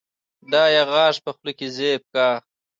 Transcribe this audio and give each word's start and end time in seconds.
دا 0.51 0.63
يې 0.73 0.81
غاښ 0.91 1.15
په 1.25 1.29
خوله 1.35 1.51
کې 1.57 1.67
زېب 1.75 2.01
کا 2.13 2.27